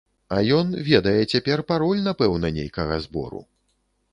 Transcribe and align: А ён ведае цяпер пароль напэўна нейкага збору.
А 0.35 0.37
ён 0.59 0.71
ведае 0.87 1.21
цяпер 1.35 1.63
пароль 1.73 2.01
напэўна 2.09 2.53
нейкага 2.57 2.99
збору. 3.05 3.47